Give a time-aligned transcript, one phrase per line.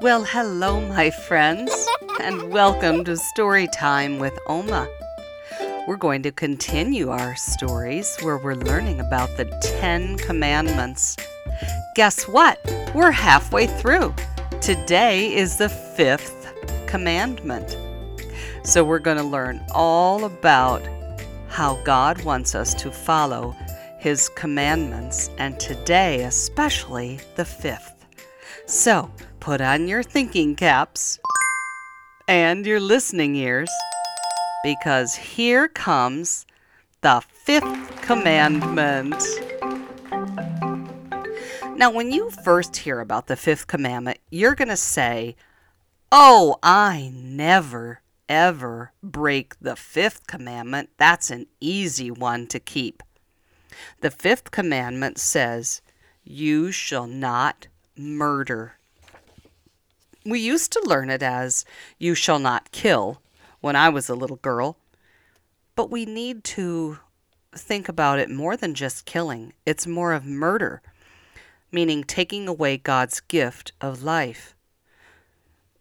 [0.00, 1.70] Well, hello, my friends,
[2.22, 4.88] and welcome to Story Time with Oma.
[5.86, 9.44] We're going to continue our stories where we're learning about the
[9.78, 11.18] Ten Commandments.
[11.96, 12.58] Guess what?
[12.94, 14.14] We're halfway through.
[14.62, 16.50] Today is the fifth
[16.86, 17.76] commandment.
[18.62, 20.80] So, we're going to learn all about
[21.48, 23.54] how God wants us to follow
[23.98, 28.06] His commandments, and today, especially the fifth.
[28.64, 29.10] So,
[29.40, 31.18] put on your thinking caps
[32.28, 33.70] and your listening ears
[34.62, 36.44] because here comes
[37.00, 39.14] the fifth commandment.
[41.76, 45.36] Now, when you first hear about the fifth commandment, you're going to say,
[46.12, 50.90] Oh, I never, ever break the fifth commandment.
[50.98, 53.02] That's an easy one to keep.
[54.02, 55.80] The fifth commandment says,
[56.22, 58.74] You shall not murder.
[60.24, 61.64] We used to learn it as,
[61.98, 63.22] You shall not kill,
[63.60, 64.76] when I was a little girl.
[65.74, 66.98] But we need to
[67.52, 70.82] think about it more than just killing, it's more of murder,
[71.72, 74.54] meaning taking away God's gift of life.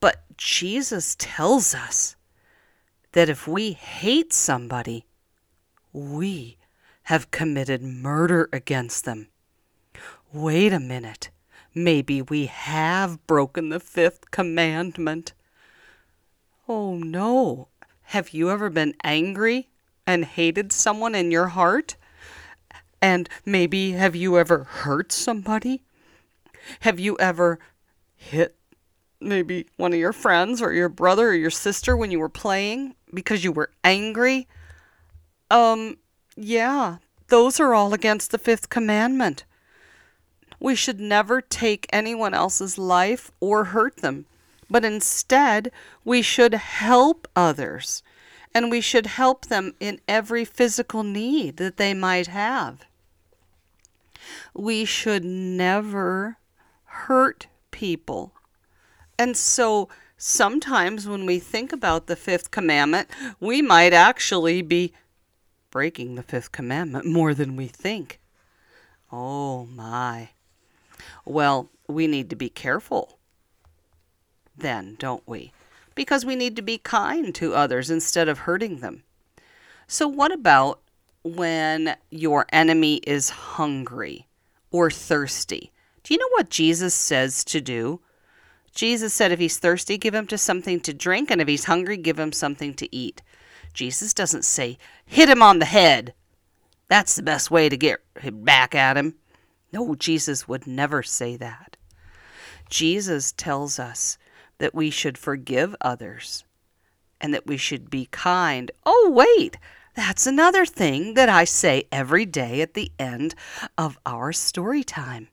[0.00, 2.16] But Jesus tells us
[3.12, 5.04] that if we hate somebody,
[5.92, 6.56] we
[7.04, 9.28] have committed murder against them.
[10.32, 11.30] Wait a minute.
[11.78, 15.32] Maybe we have broken the fifth commandment.
[16.66, 17.68] Oh no.
[18.02, 19.68] Have you ever been angry
[20.04, 21.94] and hated someone in your heart?
[23.00, 25.84] And maybe have you ever hurt somebody?
[26.80, 27.60] Have you ever
[28.16, 28.56] hit
[29.20, 32.96] maybe one of your friends or your brother or your sister when you were playing
[33.14, 34.48] because you were angry?
[35.48, 35.98] Um,
[36.34, 36.96] yeah,
[37.28, 39.44] those are all against the fifth commandment.
[40.60, 44.26] We should never take anyone else's life or hurt them,
[44.68, 45.70] but instead
[46.04, 48.02] we should help others
[48.54, 52.86] and we should help them in every physical need that they might have.
[54.54, 56.38] We should never
[56.84, 58.32] hurt people.
[59.18, 63.08] And so sometimes when we think about the fifth commandment,
[63.38, 64.92] we might actually be
[65.70, 68.18] breaking the fifth commandment more than we think.
[69.12, 70.30] Oh my.
[71.28, 73.18] Well, we need to be careful
[74.56, 75.52] then, don't we?
[75.94, 79.02] Because we need to be kind to others instead of hurting them.
[79.86, 80.80] So, what about
[81.22, 84.26] when your enemy is hungry
[84.70, 85.70] or thirsty?
[86.02, 88.00] Do you know what Jesus says to do?
[88.74, 91.98] Jesus said if he's thirsty, give him to something to drink, and if he's hungry,
[91.98, 93.20] give him something to eat.
[93.74, 96.14] Jesus doesn't say, hit him on the head.
[96.88, 98.00] That's the best way to get
[98.44, 99.16] back at him.
[99.72, 101.76] No, Jesus would never say that.
[102.70, 104.18] Jesus tells us
[104.58, 106.44] that we should forgive others
[107.20, 108.70] and that we should be kind.
[108.86, 109.56] Oh, wait,
[109.94, 113.34] that's another thing that I say every day at the end
[113.76, 115.28] of our story time.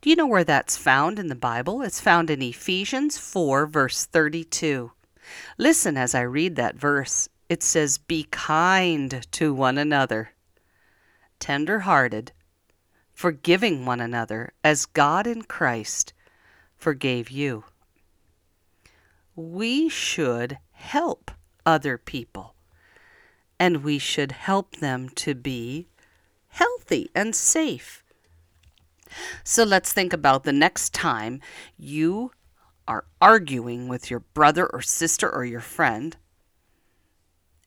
[0.00, 1.82] Do you know where that's found in the Bible?
[1.82, 4.92] It's found in Ephesians 4, verse 32.
[5.58, 7.28] Listen as I read that verse.
[7.48, 10.30] It says, Be kind to one another,
[11.38, 12.32] tender hearted
[13.16, 16.12] forgiving one another as God in Christ
[16.76, 17.64] forgave you.
[19.34, 21.30] We should help
[21.64, 22.54] other people,
[23.58, 25.88] and we should help them to be
[26.48, 28.04] healthy and safe.
[29.42, 31.40] So let's think about the next time
[31.78, 32.32] you
[32.86, 36.18] are arguing with your brother or sister or your friend,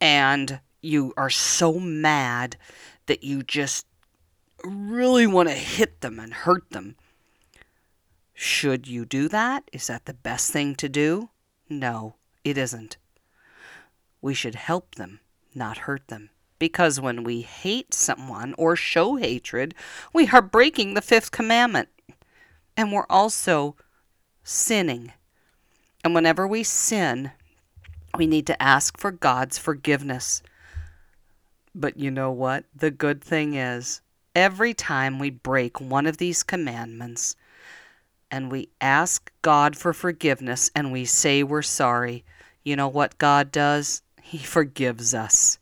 [0.00, 2.56] and you are so mad
[3.04, 3.84] that you just
[4.66, 6.96] really want to hit them and hurt them.
[8.32, 9.70] Should you do that?
[9.72, 11.30] Is that the best thing to do?
[11.68, 12.96] No, it isn't.
[14.20, 15.20] We should help them,
[15.54, 16.30] not hurt them.
[16.58, 19.74] Because when we hate someone or show hatred,
[20.12, 21.88] we are breaking the fifth commandment.
[22.76, 23.76] And we're also
[24.42, 25.12] sinning.
[26.02, 27.32] And whenever we sin,
[28.16, 30.42] we need to ask for God's forgiveness.
[31.74, 32.64] But you know what?
[32.74, 34.00] The good thing is,
[34.34, 37.36] every time we break one of these commandments
[38.30, 42.24] and we ask God for forgiveness and we say we're sorry,
[42.64, 44.02] you know what God does?
[44.22, 45.58] He forgives us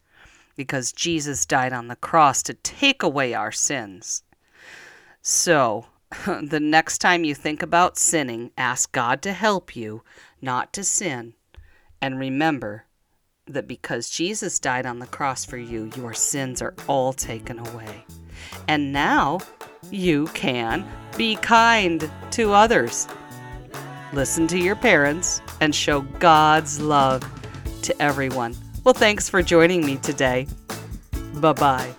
[0.54, 4.22] because Jesus died on the cross to take away our sins.
[5.20, 5.86] So,
[6.26, 10.04] the next time you think about sinning, ask God to help you
[10.40, 11.34] not to sin.
[12.00, 12.84] And remember
[13.46, 18.04] that because Jesus died on the cross for you, your sins are all taken away.
[18.68, 19.40] And now
[19.90, 20.86] you can
[21.16, 23.06] be kind to others.
[24.12, 27.22] listen to your parents, and show God's love
[27.82, 28.54] to everyone.
[28.84, 30.46] Well, thanks for joining me today.
[31.34, 31.94] Bye bye.